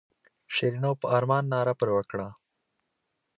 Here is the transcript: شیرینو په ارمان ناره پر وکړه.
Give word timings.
شیرینو 0.53 0.91
په 1.01 1.05
ارمان 1.17 1.43
ناره 1.53 1.73
پر 1.79 1.89
وکړه. 1.95 2.27